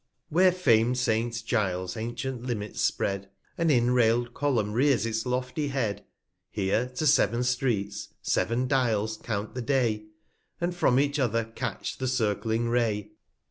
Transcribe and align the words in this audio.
Where 0.29 0.51
fam'd 0.51 0.97
Saint 0.97 1.45
Giles's 1.45 1.95
ancient 1.95 2.41
Limits 2.41 2.81
spread, 2.81 3.29
An 3.55 3.69
inrail'd 3.69 4.33
Column 4.33 4.73
rears 4.73 5.05
its 5.05 5.27
lofty 5.27 5.67
Head, 5.67 6.03
Here 6.49 6.89
to 6.95 7.05
sev'n 7.05 7.43
Streets, 7.43 8.07
sev'n 8.19 8.67
Dials 8.67 9.17
count 9.17 9.53
the 9.53 9.61
Day, 9.61 10.07
75 10.59 10.59
And 10.61 10.75
from 10.75 10.99
each 10.99 11.19
other 11.19 11.43
catch 11.45 11.99
the 11.99 12.07
circling 12.07 12.67
Ray. 12.69 13.11